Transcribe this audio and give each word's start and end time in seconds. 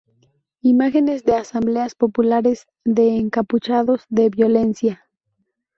Imágenes 0.63 1.25
de 1.25 1.35
asambleas 1.35 1.93
populares, 1.93 2.65
de 2.83 3.17
encapuchados, 3.17 4.01
de 4.09 4.31
violencia. 4.31 5.07